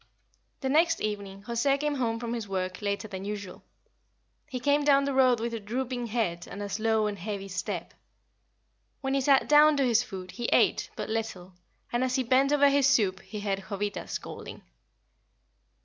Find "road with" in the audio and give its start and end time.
5.13-5.53